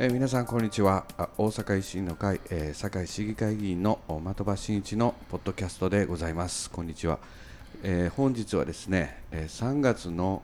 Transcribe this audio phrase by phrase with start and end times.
[0.00, 1.06] えー、皆さんこんにちは。
[1.38, 6.70] 大阪維新の会、えー、堺市議会議員の的場真一のポッドキャストでございます。
[6.70, 7.18] こんにちは、
[7.82, 10.42] えー、本日はですね、え3月の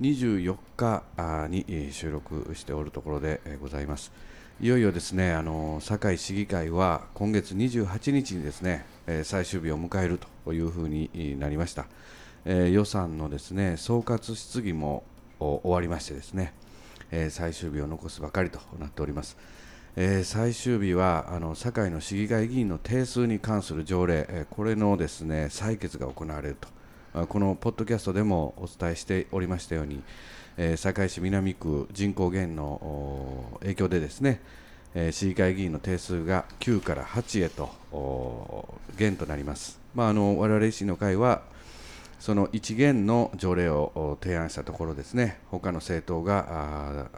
[0.00, 1.04] 24日
[1.48, 4.10] に収録しておるところでございます。
[4.60, 8.86] いよいよですねあの堺市議会は今月28日にですね
[9.22, 11.86] 最終日を迎えるというふうになりました、
[12.44, 15.04] え予算のですね総括質疑も
[15.38, 16.54] 終わりましてですね
[17.10, 19.36] えー、最終日を残すばかりとなっております。
[19.96, 30.02] えー、最終日はあの堺の市議会議員の定数に関する条例、えー、これのですね採決が行われると、このポッドキャストでもお伝えしておりましたように、
[30.58, 34.42] えー、堺市南区人口減の影響でですね、
[34.94, 37.70] えー、市議会議員の定数が9から8へと
[38.98, 39.80] 減となります。
[39.94, 41.40] まあ、あの我々維新の会は
[42.18, 47.08] その一元の条例を提案したところですね他の政党が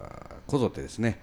[0.47, 1.21] こぞってですね、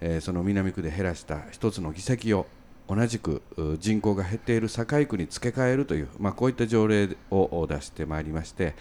[0.00, 2.46] えー、その南区で減らした一つの議席を
[2.88, 3.42] 同じく
[3.80, 8.74] 人口が減っている堺区に付け替えるという、まあ、こういった条例を出してまいりまして、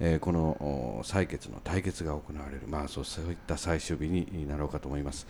[0.00, 5.26] えー、この採決の対決が行われる、まあ、そういった最終日になろうかと思います。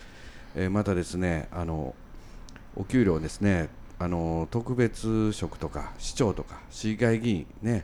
[0.55, 1.93] えー、またですねあの
[2.75, 7.83] お給料ですねあの特別職とか市長とか市議会議員ね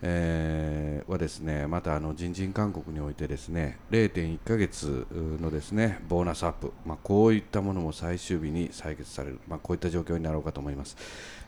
[0.00, 5.06] えー、はですねまたあの人事勧告においてですね0.1ヶ月
[5.40, 10.96] のですねボーナスアップ、まあ、こういったものも最終日に採決される、まあ、こういった状況になろうかと思います、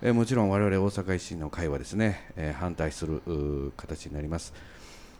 [0.03, 3.23] えー、もちろん我々大阪維新の会はですね、えー、反対する
[3.77, 4.53] 形になります、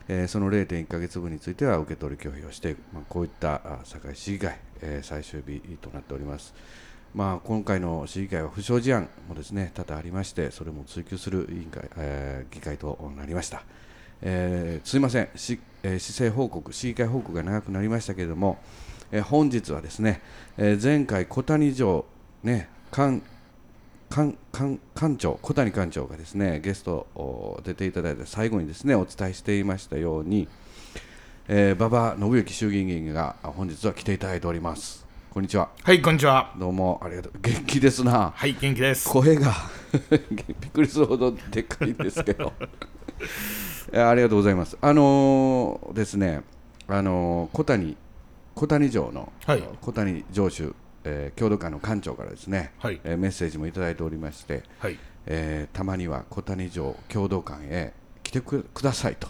[0.09, 6.53] えー、その0.1ヶ月分については受け取り拒否をして、まあ、こういった堺市議会、えー、最終日となっております。
[7.13, 13.63] まあ、今回の市議会は不祥事案もですね多々ありまして、それも追及する委員会、えー、議会となりました。
[14.21, 18.59] えー、すみません、しえー、市政報告、市議会報告が長くなりましたけれども、
[19.11, 20.21] えー、本日はですね、
[20.57, 22.05] えー、前回、小谷城、
[22.43, 23.21] ね、館
[24.09, 30.47] 館館館長、小谷館長がですねゲスト出ていただいて、最後にですねお伝えしていましたように、
[31.49, 35.10] えー、馬場信之衆議院議員が本日は来ていただいております。
[35.33, 35.69] こんにちは。
[35.81, 36.53] はい、こんにちは。
[36.59, 37.31] どうもありがとう。
[37.41, 38.33] 元気ですな。
[38.35, 39.07] はい、元気です。
[39.07, 39.53] 声が
[40.11, 42.51] びっくりするほどでっかいんですけど。
[43.95, 44.77] ありがとうございます。
[44.81, 46.41] あのー、ですね、
[46.89, 47.95] あのー、小谷
[48.55, 50.75] 小谷城の、はい、小谷城主、
[51.05, 57.93] えー、郷土館の館長からですね、はい、えー、メッセージもいただいておりまして、はい、えー、たまには小谷城郷土館へ
[58.23, 59.29] 来てくださいと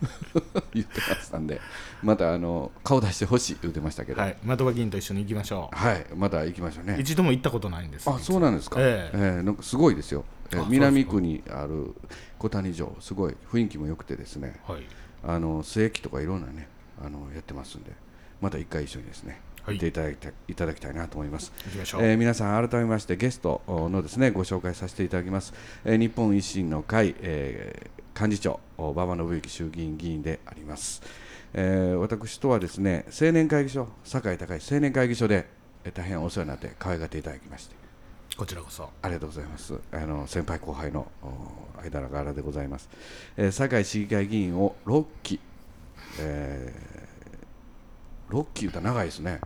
[0.72, 1.60] 言ってましたんで、
[2.02, 5.76] またあの顔出してほしい言ってましたけど、はい、的場議員と一緒に行きましょう。
[5.76, 6.96] はい、また行きましょうね。
[7.00, 8.08] 一度も行ったことないんです。
[8.08, 8.80] あ、そうなんですか。
[8.80, 10.24] えー、えー、なんかすごいですよ。
[10.52, 11.94] えー、南区にある
[12.38, 14.60] 小谷城、すごい雰囲気も良くてですね。
[14.66, 14.82] はい。
[15.24, 16.68] あの末駅とかいろんなね、
[17.04, 17.92] あのやってますんで、
[18.40, 19.40] また一回一緒にですね。
[19.66, 21.52] はい、ていただきたいいただきたいなと思います。
[21.98, 25.52] えー、皆さん改めましてゲストのですねご紹介させていただきます。
[25.84, 31.02] えー、日本維新の会、えー、幹事長馬場信之衆議院議員であります。
[31.58, 35.46] えー、私とはですね青年会議所堺高市青年会議所で、
[35.84, 37.74] えー、大変お世話になって可愛がっていただきまして。
[38.36, 38.90] こちらこそ。
[39.00, 39.80] ありがとうございます。
[39.90, 41.10] あの先輩後輩の
[41.82, 42.90] 間柄でございます、
[43.38, 45.40] えー、堺市議会議員を6期、
[46.20, 49.40] えー、6期言うたら長いですね。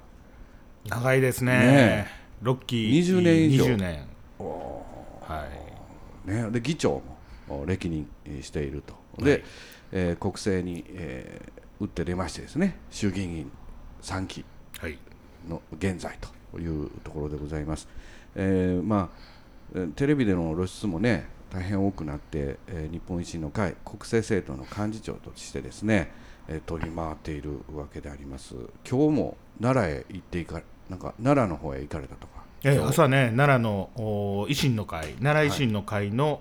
[0.88, 1.52] 長いですね。
[1.52, 2.06] ね
[2.42, 3.66] 6期20年以上。
[3.66, 4.08] 20年。
[4.40, 5.46] は
[6.26, 6.28] い。
[6.28, 7.02] ね、で議長
[7.48, 8.08] も歴任
[8.42, 8.94] していると。
[9.24, 9.42] で、はい、
[9.92, 13.50] えー、国政に、えー、打って出ましてですね衆議院議員
[14.02, 14.44] 3期
[15.48, 16.16] の現在
[16.52, 17.88] というところでございます。
[18.34, 19.10] えー、ま
[19.74, 26.12] あテレビでの露出もね大変多くなって、えー、日本維新の会国政政党の幹事長としてですね、
[26.48, 28.54] えー、取り回っているわけであります。
[28.88, 32.44] 今日も奈良へ行っていかなんか奈良の方へ行かれたとか？
[32.62, 33.90] えー、朝ね奈良の
[34.48, 36.38] 維新の会奈良維新の会の、はい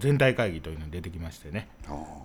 [0.00, 1.68] 全体会議というのに出てきましてね、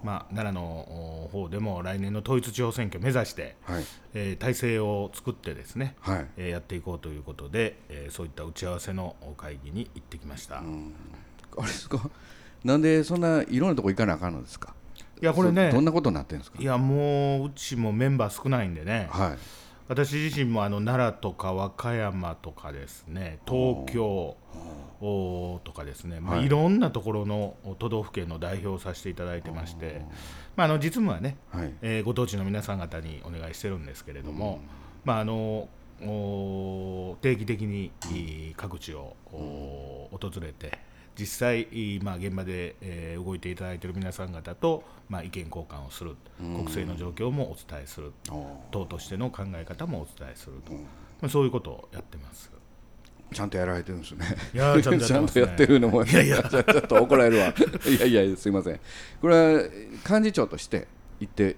[0.01, 3.83] まあ、奈良の方でも来年の統一地方選挙を目指して、はい、
[4.13, 10.59] えー、体制を作ってですね、はい、えー、やっていこうということで、えー、そういった打ち合わせの会議に行ってきました。
[10.59, 10.61] あ
[11.57, 12.09] れですか？
[12.63, 14.73] なんでそんないろんなとこ行かなあかんのですか？
[15.21, 16.61] いやこれねどんなことになってるんですか？
[16.61, 19.37] いやもううちもメンバー少ないんでね、はい、
[19.87, 24.35] 私自身もあの奈良とか和歌山とかですね東京
[24.99, 30.01] とかですね、まあ、いろんなところの都道府県の代表をさせていただいてまして、
[30.55, 34.59] まあ、あの実務はね、はい、えー、ご当地の皆さん方にお願いしてるんですけれども、
[35.05, 35.69] まあ、あの
[35.99, 37.91] 定期的に
[38.57, 40.77] 各地を訪れて
[41.17, 48.11] 実際、まあ、現場で、えー、動いていただいている皆さん方と、まあ、意見交換をする、国政の状況もお伝えする、
[48.71, 50.79] 党としての考え方もお伝えすると、ま
[51.23, 52.51] あ、そういうことをやってます。
[53.33, 54.25] ちゃんとやられてるんですね。
[54.53, 57.53] いやちゃんとやって, るのもいやいやちょっと怒られるわ。
[57.85, 58.79] いやいやすいません。
[59.19, 59.63] これは
[60.09, 60.87] 幹事長として
[61.19, 61.57] 言って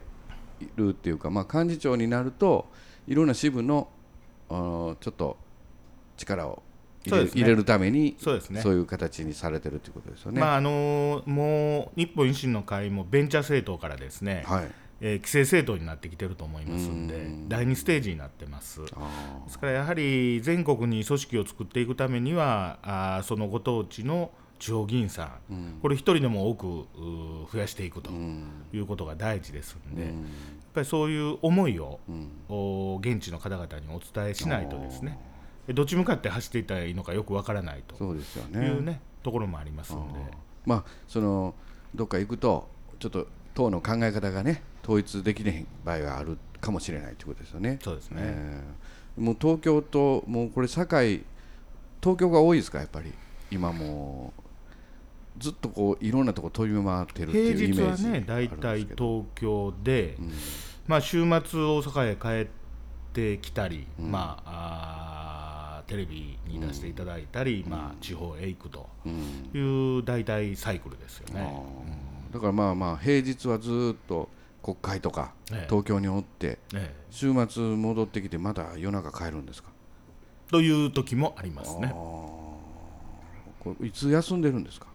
[0.62, 2.72] いるっていうか、まあ幹事長になると
[3.08, 3.88] いろんな支部の
[4.50, 5.38] ちょっと
[6.18, 6.64] 力を
[7.06, 10.40] 入れ,、入れるためにそうです、ね、そういう形にされてるということですよね。
[10.40, 14.72] まああのもう日本維新の会もベンチャー政党からですね、はい。
[15.02, 18.82] えー、規制政党になってきてると思いますんで、第2ステージになってます。
[18.82, 18.88] で
[19.48, 26.88] すからやはり全国に組織を作っていくためには、あそのご当地の地方議員さん、うん、これ一人でも多く
[27.52, 30.16] 増やしていくということが大事ですんで、うん、やっ
[30.74, 35.18] ぱりそういう思いを、うん、現地の方々にお伝えしないとですね、
[35.74, 37.96] どっち向かって走っていったらいいのかよくわからないと。
[37.96, 38.66] そうですよね。
[38.66, 40.20] いうねところもありますので。
[40.66, 41.56] まあその
[41.96, 42.70] どっか行くと
[43.00, 47.80] ちょっと党の考え方がね統一できない場合があるかもしれないということですよね。
[47.82, 51.24] そうですね、えー、もう東京ともうこれ堺
[52.02, 53.14] 東京が多いですかやっぱり。
[53.52, 54.42] 今もう
[55.42, 60.32] ずっとこういろんなとこ飛び回ってるっていうイメージはね大体東京で、うん、
[60.88, 61.42] まあ週末大
[61.84, 62.54] 阪へ帰っ
[63.14, 65.19] てきたり、うん、まあ
[65.90, 68.88] テレビに出していただいたり、うん、まあ地方へ行くと
[69.54, 71.52] いう大体サイクルですよね。
[72.32, 74.30] だからまあまあ平日はずっと
[74.62, 75.34] 国会とか
[75.68, 76.60] 東京におって、
[77.10, 79.70] 週末戻ってきてまた夜中帰るんですか？
[80.52, 81.92] という時もありますね。
[81.92, 84.86] これいつ休んでるんですか？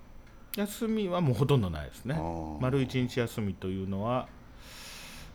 [0.57, 2.17] 休みはもうほとんどないですね。
[2.61, 4.29] 丸一日休みというのは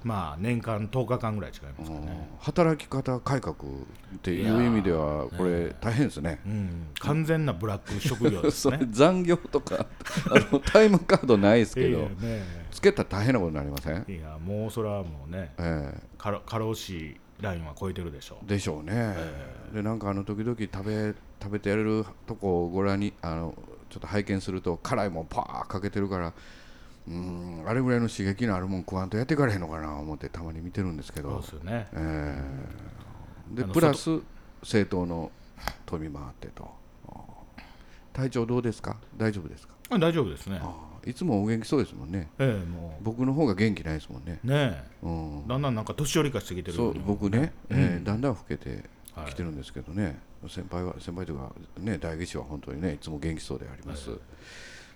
[0.04, 2.30] まあ年間10日間ぐらい違いますかね。
[2.40, 3.58] 働き方改革っ
[4.22, 8.80] ていう意味ではこれ大変ですね、うん、完全なブラック職業ですね。
[8.92, 9.86] 残業とか
[10.30, 14.06] あのタイムカードないですけど、 ね、つけたら大変なことになりません？
[14.08, 18.48] いやもうそれはもうね、えー、過労死ラインは超えてるでしょう。
[18.48, 23.56] でしょうね、えー、でなんかあの時々食べ食べてやれるとこをご覧にあの
[23.90, 26.34] ちょっと拝見すると辛いもんパーかけてるから
[27.10, 31.30] うんあれぐらいの刺激のあるもん食わんとやっていかれへんのかな思ってたまに見てるんですけど。
[31.30, 34.20] そうですよね、えー、でプラス
[34.62, 35.32] 政党の
[35.86, 36.80] 飛び回ってと。
[38.14, 38.98] 体調どうですか？
[39.18, 39.74] 大丈夫ですか？
[39.92, 40.62] あ大丈夫ですね。
[41.06, 43.04] いつもお元気そうですもんね、ええ、もう。
[43.04, 44.40] 僕の方が元気ないですもんね。
[44.44, 48.84] ねうん、だんだんなんか年寄り化してきてるそう僕ね、えー、だんだん老けて
[49.28, 54.18] きてるんですけどね、はい、先輩は先輩というかね代議士は本当にねいつも元気そうであります、は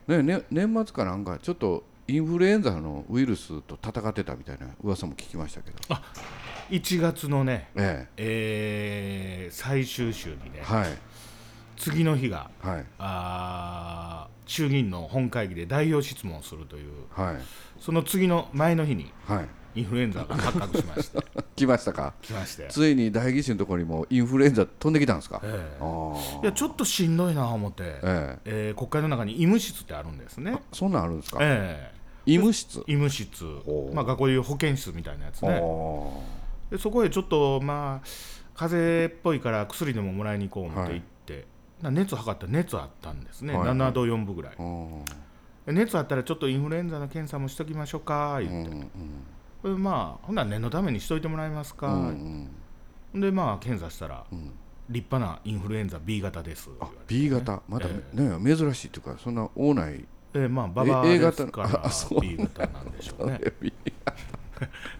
[0.09, 5.77] い、ねね年末かなんかちょっとインフルエンザのウイルスと戦ってたみたいな噂も聞きましたけど。
[5.89, 6.01] あ
[6.69, 9.45] 1月のね、ええ。
[9.45, 10.87] えー、最終週にね、はい、
[11.77, 17.35] 次の日が、はい、あ衆議院の本会議で代表質問をするという、はい、
[17.79, 21.19] その次の前の日に、はい、インフルエンザが発覚しまして。
[21.55, 22.13] 来ましたか？
[22.21, 22.67] 来まして。
[22.69, 30.61] ついに代議士のところにもインフルエンザ飛んできたんですか、えー、いやちょっとしんどいなと思って、えー、えー、国会の中に医務室ってあるんですね。
[30.71, 32.79] そんなんあるんですか、えー、医務室？
[32.79, 33.43] 医務室、
[33.93, 35.61] まあ、学校でいう保健室みたいなやつね。
[36.71, 38.07] でそこへちょっとまあ
[38.55, 41.43] 風邪っぽいから薬でももらいに行こう思って行って、はい
[41.91, 44.55] 熱測ったら熱あったんですね、はい、7度4分ぐらい。
[45.67, 48.87] 熱あったらちょっとインフルエンザの検査もしときましょうか言って、うんうん、
[49.69, 52.49] まあほんなら念のためにしといてもらえますか、うん
[53.13, 54.51] うん、でまあ検査したら、うん、
[54.89, 56.75] 立派なインフルエンザ B 型です、ね、
[57.07, 57.61] B 型？
[57.67, 60.05] まだ、えー、ね珍しいというかそんな多ない
[60.35, 63.39] えー、まあババアですから B 型なんでしょうね。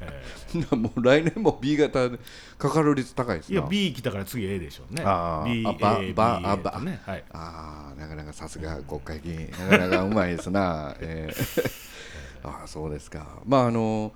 [0.01, 2.09] えー、もう来年も B 型
[2.57, 5.03] かかる率高いですいや B 来たから次 A でしょうね。
[5.05, 7.01] あ B あババあバ、ね。
[7.05, 9.49] はい、あなかなかさすが国会議員。
[9.51, 11.29] なかなかうまいですな、え
[12.43, 13.41] ー、あそうですか。
[13.45, 14.13] まああの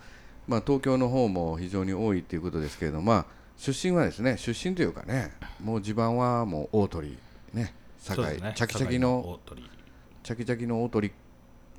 [0.47, 3.25] まあ東京の方も非常に多いということですけれどまあ
[3.57, 5.31] 出身はですね出身というかね
[5.63, 7.17] もう地盤はもう大鳥
[7.53, 9.39] ね堺、ね、チャキチャキの
[10.23, 11.11] チャキチャキの大鳥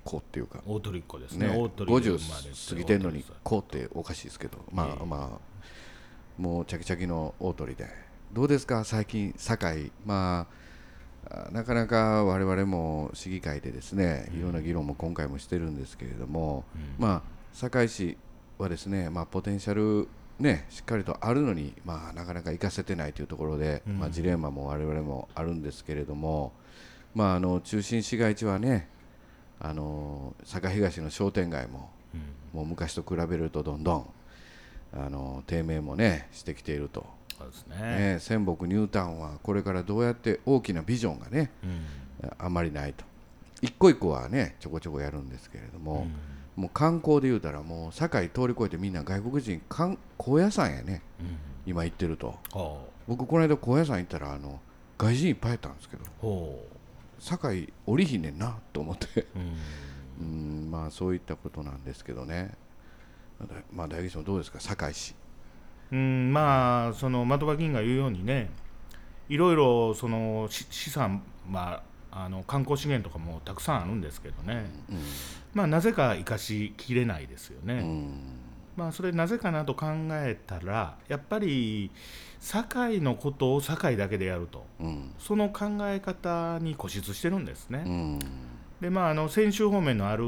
[0.05, 5.49] 子っていうか大鳥っ子ですねね50過ぎてんのに子っておかしいですけどまあまあ
[6.41, 7.89] もうチャキチャキの大鳥で。
[8.33, 8.85] どうですか？
[8.85, 9.91] 最近堺。
[10.05, 10.47] ま
[11.31, 17.23] あなかなか我々も市議会でですねいろんな議論も今回もしてるんですけれども、うん、まあ
[17.53, 18.17] 堺市
[18.59, 26.53] はですねまあポテンシャルね、しっかりとあるのに、まあ、なかなか行かせてないというところで、うん、まあ、ジレンマも我々もあるんですけれども、
[27.15, 28.89] まあ、あの中心市街地はね
[29.61, 34.11] あの坂東の商店街も、うん、もう昔と比べるとどんどん
[34.93, 37.05] あの低迷もねしてきていると。
[37.37, 37.77] そうですね。
[38.15, 41.67] ね仙北ニュータウンはこれからどうやって大きなビジョンがね、う
[42.27, 43.05] ん、あんまりないと。
[43.61, 46.07] 一個一個はねちょこちょこやるんですけれども、
[46.59, 49.97] もう観光で言うたらもう堺通り越えてみんな外国人高
[50.41, 51.03] 野山やね、
[51.65, 52.35] 今行ってると。
[53.07, 54.61] 僕この間高野山行ったらあの
[54.99, 56.59] 外人いっぱいいたんですけど。
[57.21, 59.27] 堺降りひんねんなと思って。
[60.21, 60.69] うん。
[60.69, 62.51] まあそういったことなんですけどね。
[63.73, 64.59] まあ大吉さんどうですか？
[64.59, 65.15] 堺市。
[65.93, 68.51] うんまあその的場議員が言うようにね
[69.29, 74.99] いろいろその資産まああの観光資源とかもたくさんあるんですけどね、うん、
[75.55, 77.75] まあなぜか生かしきれないですよね。
[77.75, 78.13] うん。
[78.79, 81.91] まあ、それなぜかなと考えたらやっぱり
[82.41, 87.83] 堺のことを堺だけでやると、うん、その考え方に固執してるんですね。
[87.85, 88.19] うん、
[88.81, 90.23] でまああの泉州方面のある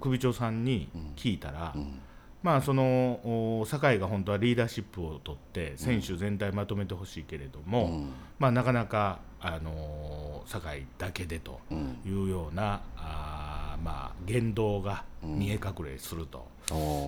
[0.00, 2.00] 首長さんに聞いたら、うん、
[2.42, 8.06] まあその堺が本当はリーダーシップを取って選手全体まとめてほしいけれども、
[8.38, 11.60] まあ、なかなかあの堺だけでと
[12.04, 16.46] いうような、あまあ、言動が見え隠れすると。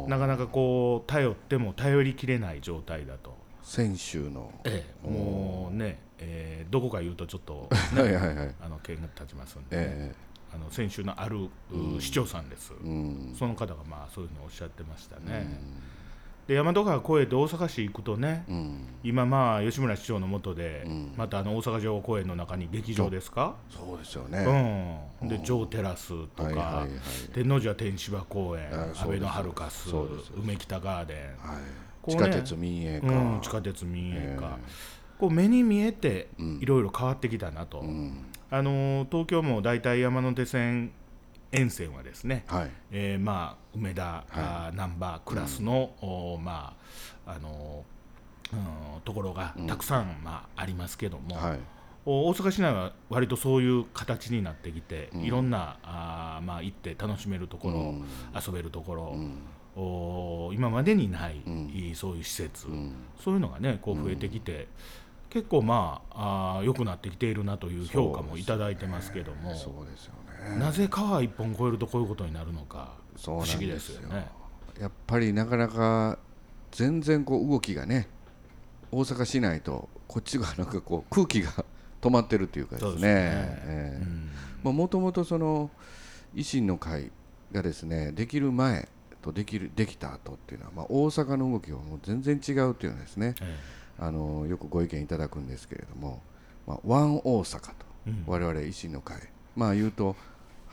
[0.09, 3.37] なかなかこう頼っても頼りきれない状態だと。
[3.63, 11.51] 先週の、ええ、もうね、えー、どこか言うとちょっと、ね、 はいはいはい、 あの剣が立ちますんで、ね、えー、あの先週のある、
[12.01, 15.47] 市長さんです、うん、その方がまあそういうのをおっしゃってましたね。
[15.63, 15.98] うん
[16.49, 23.55] で大和川越えて大阪市行くとね、うん、今まあ吉村市長のもとで、うん、またあの大阪城公園の中に劇場ですか？
[23.69, 26.89] そうですよね、うん、で城テラスとか、はいはいはい、
[27.35, 29.91] 天王寺は天芝公園阿部のハルカス
[30.37, 31.57] 梅北ガーデン、はい。
[31.59, 31.63] ね、
[32.09, 34.59] 地下鉄民営化、うん、地下鉄民営化、
[35.19, 37.85] こう目に見えていろいろ変わってきたなと、
[38.51, 40.93] あの東京も大体山手線
[41.53, 46.77] 沿線はですね、はい、えー、まあ、梅田、はい、難波クラスの、うん、ま
[47.27, 47.85] ああの
[48.53, 51.59] うん、ところがたくさん、うん、まあ、ありますけども、はい、
[52.07, 59.17] 大阪市内は割とそういう形になってきて、うん、いろんなあ、まあ、行って楽しめるところ、うん、遊べるところ、
[59.77, 61.43] お今までにない、
[61.95, 62.67] そういう施設、
[63.23, 64.69] そういうのがねこう増えてきて。
[65.31, 70.13] 結構まああ良くなってきているなという評価もいただいてますけども、そうですよ
[70.59, 74.27] なぜ川一本越えるとこういうことになるのか不思議ですよね。
[74.81, 76.19] やっぱりなかなか
[76.71, 78.09] 全然こう動きがね
[78.91, 81.65] 大阪市内とこっちがなんかこう空気が
[82.01, 84.01] 止まってるっていうかですね。
[84.63, 85.71] もともとその
[86.35, 87.11] 維新の会
[87.53, 88.89] がですねできる前
[89.23, 93.57] とできるできた後っていうのは、まあ、大阪の動きはもう全然違うっていうのはですね、ええ、
[93.99, 96.23] あのよくご意見いただくんですけれども、
[96.67, 97.73] まあ、ワン大阪と、
[98.07, 99.17] うん、我々維新の会。
[99.57, 100.15] まあ言うと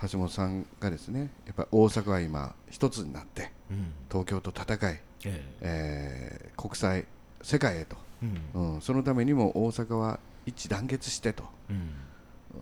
[0.10, 6.52] 橋本さんがですねやっぱり大阪は今一つになって、うん、東京と戦い、ええ。
[6.56, 7.06] ー、国際
[7.42, 7.96] 世界へと、
[8.56, 11.92] うん、うん、そのためにも大阪は一致団結してと、うん、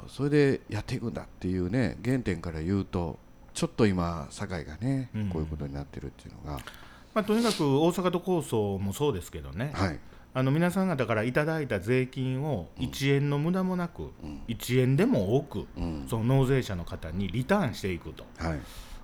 [0.08, 3.20] それでやっていくんだっていうね原点から言うと
[3.54, 6.60] ちょっと今堺がね、こういうことになってるっていうのが、
[7.14, 10.00] まあ、とにかく大阪都構想もそうですけどね、はい、
[10.36, 18.60] あの皆さん方からいただいた税金を1円の無駄もなく、うん、1円でも多く、うん、その納税者の方にリターンしていくと、はい、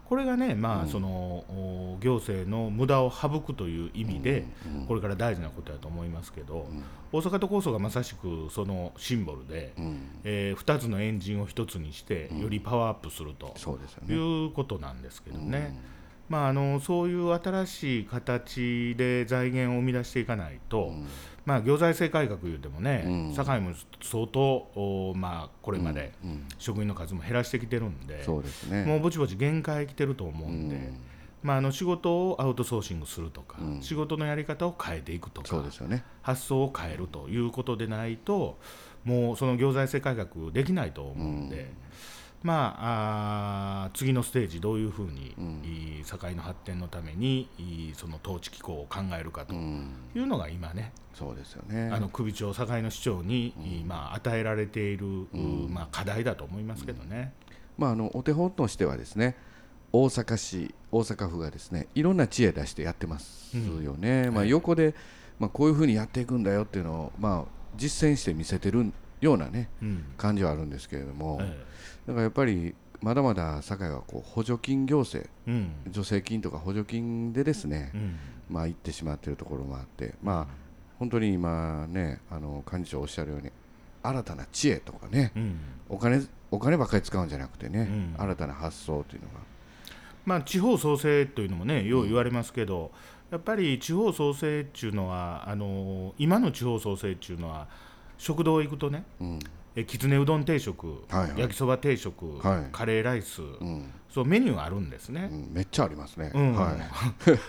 [0.09, 4.43] これがね、まあ、その行政の無駄を省くという意味で、
[4.88, 6.67] これから大事なことだと思いますけど、
[7.12, 9.81] 大阪都構想がまさしくそのシンボルで、う
[10.24, 13.53] え2つのエンジンを1つにして、よりパワーアップすると、
[14.12, 15.79] いうことなんですけどね。
[16.29, 21.07] まあ、あのそういう新しい形で財源を生み出していかないと、うん、
[21.43, 23.71] まあ、行財政改革いうてもね、うん、堺も
[24.01, 26.13] 相当、まあ、これまで
[26.59, 30.75] 職員の数も減らしてきてるんで、そうですね、もうぼちぼち限界来てると思うんで。
[30.75, 31.00] うん。
[31.41, 38.59] まあ、あの仕事をアウトソーシングするとか、仕事のやり方を変えていくとか、ね、発想を変えるということでないと
[39.05, 41.71] もうその行財政改革できないと思うんで。
[42.41, 47.50] まあ、あ次のステージどういうふうに、うん、堺の発展のために
[47.96, 49.58] その統治機構を考えるかとい
[50.19, 51.89] うのが今ね、そうですよね。
[51.91, 57.34] あの首長堺の市長に、うん、まあ、与えられている、うん、まあ、課題だと思いますけどね、
[57.77, 59.36] まあ、あのお手本としてはですね
[59.91, 64.96] 大阪市大阪府がですねいろんな知恵出してやってますよね、まあ、横で、
[65.39, 68.91] まあ、こういうふうにやっていくんだよっていうのを、まあ、実践して見せてる
[69.22, 69.70] ようなね、
[70.18, 71.40] 感じはあるんですけれども。
[71.42, 71.70] ええ。
[72.08, 78.16] だからやっぱりまだまだ堺はこう補助金行政、うん、助成金とか補助金でですね、うん、
[78.50, 80.48] まあ行ってしまっているところもあって、まあ
[80.98, 83.52] 本当に今ねあの幹事長おっしゃるように
[84.04, 86.22] 新たな知恵とかね、うん、お金
[86.52, 89.50] お金ばっかり使うんじゃなくてね、新たな発想というのが。
[90.26, 92.92] まあ、地方創生というのもねよう言われますけど、
[93.32, 97.68] やっぱり地方創生っていうのはあの今の地方創生っていうのは
[98.20, 99.04] 食堂行くとね、
[99.76, 106.76] えきつねうどん定食、はいはい、焼きそば定食、はい、カレーライス、うん、そうメニューあるんですね、うん、めっちゃありますね、は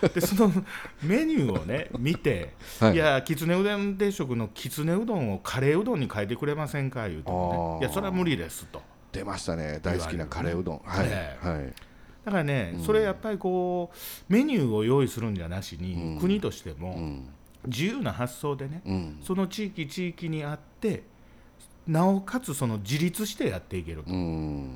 [0.07, 0.51] い、 でその
[1.03, 8.81] メニューをね見て、はい、いやきつねうどん定食のきつねうどんをカレーうどんに変えてくれませんか言うと、ね、いやそれは無理ですと。
[9.11, 11.73] 出ましたね大好きなカレーうどん、はい、はい。
[12.23, 17.23] だからね、それやっぱりこうメニューを用意するんじゃなしに、国としても
[17.67, 18.81] 自由な発想でね、
[19.21, 21.03] その地域地域にあって
[21.87, 24.09] なおかつその自立してやっていけると、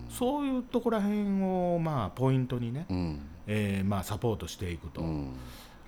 [0.10, 2.86] そういうところらへんをまあポイントにね、
[3.48, 5.01] えまあサポートしていくと。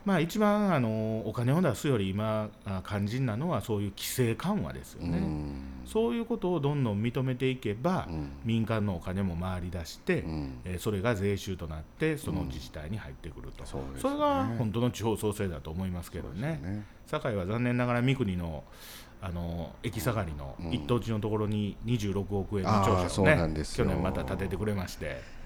[0.08, 2.50] まあ、一番あのお金を出すより今
[2.88, 5.22] 肝心なのはそういう規制緩和ですよね、う
[5.86, 8.08] そういうことをどんどん認めていけば、
[8.46, 10.24] 民間のお金も回り出して、
[10.64, 16.86] えそれが税収となってその自治体に入ってくると、そそれが本当の地方創生だと思いますけどね。
[17.08, 18.64] 堺は残念ながら三国の
[19.22, 25.37] あの駅下がりの一等地のところに26億円の庁舎をね、去年また建ててくれまして。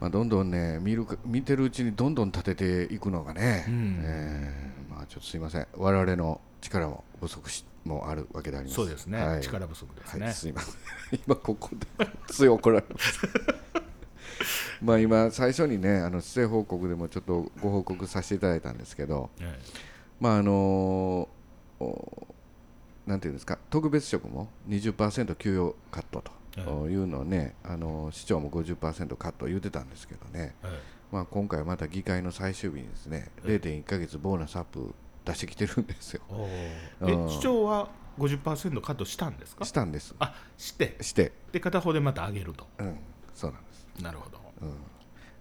[0.00, 5.66] まあ、どんどんね見る見てるうちにどんどん立てていくのがね、うん、えー、まあ、ちょっとすいません。
[5.76, 8.76] 我々の力も不足しもあるわけであります。
[8.76, 10.74] そうですね、はい、力不足ですね、はい、すいません。
[11.26, 13.20] 今ここで強怒られます。
[14.80, 19.48] まあ今最初にねあの施政報告でもちょっとご報告させていただいたんですけど、はい、
[20.20, 21.28] まああの
[23.06, 26.30] なんていうんですか特別職も20%給与カットと
[26.88, 30.72] いうのをね、あの市長も50%カット言ってたんですけどね、はい、
[31.12, 36.22] まあ、今回また議会の最終日にですね、はい、0.1か月ボーナスアップ出してきてるんですよ。
[37.02, 37.88] え市長は
[38.18, 39.64] 50%カットしたんですか？
[39.64, 40.14] したんです。
[40.18, 40.96] あして。
[41.00, 41.32] して。
[41.52, 42.98] で片方でまた上げると、うん、
[43.34, 44.02] そうなんです。
[44.02, 44.38] なるほど、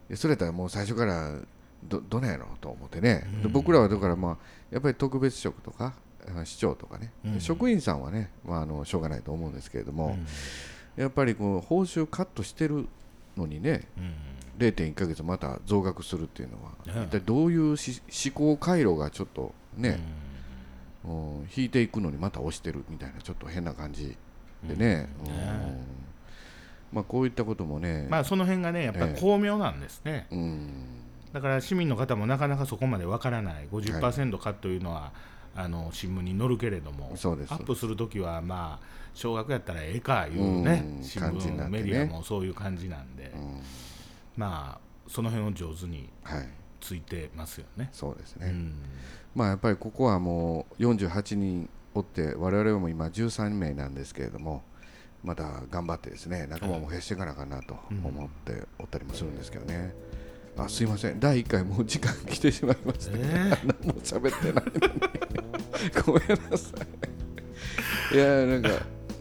[0.09, 1.39] うん、それやったらもう最初から
[1.83, 4.38] どどないやろうと思ってね、うん、僕らはだからまあ
[4.71, 5.93] やっぱり特別職とか
[6.43, 10.27] 市長とかね、うん、職員さんはね、まあ、あのしょうがないと思うんですけれども、うん
[10.97, 12.88] やっぱりこう報酬カットしてる
[13.38, 14.13] のにね、うん、
[14.57, 17.77] 0.1か月また増額するっていうのは、一体どういう思
[18.33, 19.99] 考回路がちょっとね、
[21.05, 24.17] うん、引いていくのにまた押してるみたいなちょっと変な感じ
[24.67, 25.07] でね。
[26.91, 30.69] まあ、こういったこともね、まあ、その辺がねやっぱ巧妙なんですね、えー、
[31.33, 33.67] だから市民の方もなかなかそこまでわからない。
[33.69, 43.62] 50%かというのは、はいあの新聞に載るけれどもアップするときはまあ小学やったらええかいうね、うん、新聞、ね、メディアもそういう感じなんで、うん、
[44.38, 46.08] まあその辺を上手に
[46.80, 47.86] ついてますよね。
[47.86, 48.76] はい、そうですね、うん、
[49.34, 54.62] まあやっぱりここはもう48人おって我々も今13名なんですけれども
[55.24, 59.96] また頑張ってですね仲間も増やしていかなあかなと思っておったりもするんですけどね。
[60.58, 61.20] あすいません。
[61.20, 63.26] 第1回もう時間来てしまいました、ね、え。
[63.63, 65.02] ー、何も喋ってないのに。
[66.06, 66.70] ごめんなさ
[68.12, 68.15] い。
[68.15, 68.70] いやなんか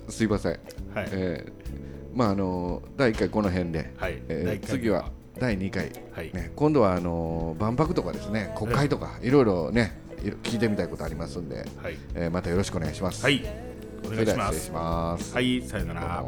[0.08, 0.52] すいません、
[0.94, 1.08] はい。
[1.12, 4.22] えー、まああの第1回この辺で、はい。
[4.28, 6.32] えー、次は第2回、はい。
[6.32, 10.00] ね、今度はあの万博とかですね国会とか、いろいろね
[10.42, 11.98] 聞いてみたいことありますんで、はい。
[12.14, 13.22] えー、またよろしくお願いします。
[13.22, 13.44] はい。
[14.04, 14.58] お願いします。
[14.58, 15.34] 失礼します。
[15.34, 16.24] はい、さよなら。